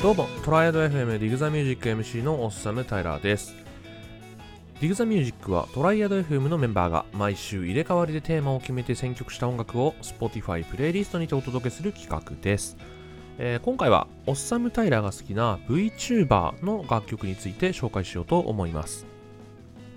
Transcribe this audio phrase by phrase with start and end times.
[0.00, 3.56] どうもトライアド FM ディグザミュージック MC のオッサム・タイラーです。
[4.80, 12.76] Dig the Music は Triad FM のメンバーが毎週入れ替わりでテーマを決めて選曲した音楽を Spotify プレイリストにてお届けする企画です、
[13.38, 19.04] えー今回はオッサム・タイラーが好きな VTuber の楽曲について紹介しようと思います。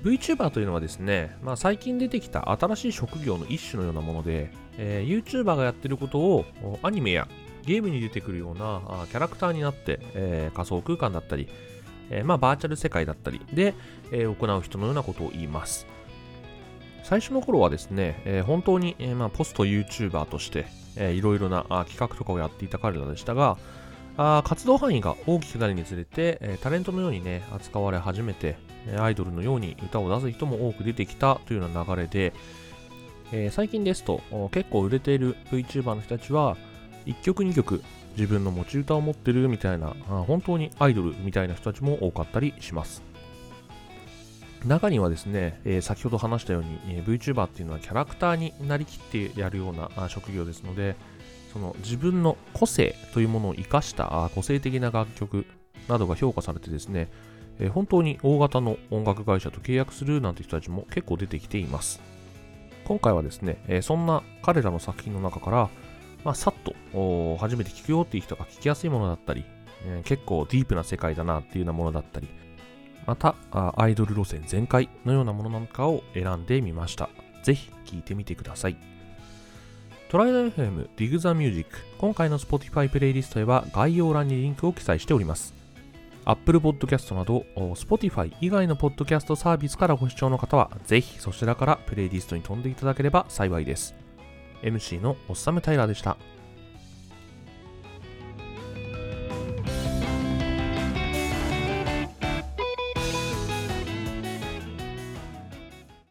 [0.04, 6.46] VTuber というのはですね、まあ、最近出てきた新しい職業の一種のようなもので、えー YouTuber がやってることを
[6.82, 7.28] アニメや
[7.66, 11.48] ゲームに出てくるようなキャラクターになって、えー仮想空間だったり、
[12.10, 13.74] えーまあ、バーチャル世界だったりで、
[14.12, 15.88] えー行う人のようなことを言います。
[17.04, 23.58] 最初の頃はですね、えー本当に、えーまあ、ポスト YouTuber として、えーいろいろなあ企画とかをやっていた彼らでしたが、
[24.18, 28.58] あ活動範囲が大きくなるにつれて、えータレントのようにね、扱われ始めて、
[28.98, 32.34] アイドルのように歌を出す人も多く出てきたというような流れで、
[33.32, 34.22] えー最近ですと、
[34.52, 36.58] 結構売れている VTuber の人たちは、
[37.06, 37.84] 1曲2曲
[38.18, 39.96] 自分の持ち歌を持ってるみたいな、
[40.28, 43.02] 本当にアイドルみたいな人たちも多かったりします。
[44.66, 50.96] 中にはですね、えー先ほど話したように、えー VTuber っていうのはキャラクターになりきってやるような職業ですので、
[51.52, 55.46] その自分の個性というものを生かしたあ個性的な楽曲
[55.88, 57.10] などが評価されてですね、
[57.60, 62.00] えー本当に大型の音楽会社と契約するなんて人たちも結構出てきています。
[62.86, 65.70] 今回はですね、えーそんな彼らの作品の中から、
[66.24, 69.44] まあ、さっと初めて聞くよっていう人が聞きやすいものだったり、
[69.86, 72.28] えー結構ディープな世界だなっていうようなものだったり、
[73.08, 77.10] またあアイドル路線全開のようなものなんかを選んでみました。
[77.44, 78.78] ぜひ聞いてみてください。
[80.10, 85.54] トライダー FM ディグザミュージック今回の Spotify プレイリストへは概要欄にリンクを記載しております。
[86.26, 94.01] Apple Podcast など Spotify 以外のポッドキャストサービスからご視聴の方はぜひそちらからプレイリストに飛んでいただければ幸いです。
[94.62, 96.18] MC のオッサムタイラーでした。